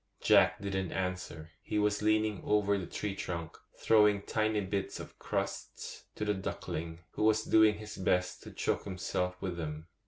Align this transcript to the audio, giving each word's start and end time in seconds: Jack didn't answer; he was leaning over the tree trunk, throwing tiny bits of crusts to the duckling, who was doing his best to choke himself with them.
Jack 0.19 0.59
didn't 0.59 0.91
answer; 0.91 1.51
he 1.61 1.77
was 1.77 2.01
leaning 2.01 2.41
over 2.43 2.75
the 2.75 2.87
tree 2.87 3.13
trunk, 3.15 3.55
throwing 3.77 4.23
tiny 4.23 4.59
bits 4.59 4.99
of 4.99 5.19
crusts 5.19 6.05
to 6.15 6.25
the 6.25 6.33
duckling, 6.33 7.01
who 7.11 7.21
was 7.23 7.43
doing 7.43 7.75
his 7.75 7.97
best 7.97 8.41
to 8.41 8.49
choke 8.51 8.85
himself 8.85 9.39
with 9.43 9.57
them. 9.57 9.89